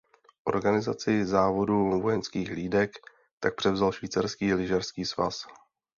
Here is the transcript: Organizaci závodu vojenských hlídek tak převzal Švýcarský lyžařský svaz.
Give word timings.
Organizaci 0.45 1.25
závodu 1.25 2.01
vojenských 2.01 2.49
hlídek 2.51 2.91
tak 3.39 3.55
převzal 3.55 3.91
Švýcarský 3.91 4.53
lyžařský 4.53 5.05
svaz. 5.05 5.41